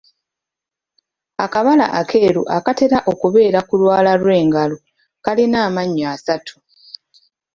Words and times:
Akabala 1.45 1.85
akeeru 1.99 2.43
akatera 2.57 2.97
okubeera 3.11 3.59
ku 3.67 3.73
lwala 3.81 4.11
lw'engalo 4.21 4.77
kalina 5.25 5.57
amannya 5.67 6.05
asatu. 6.15 6.55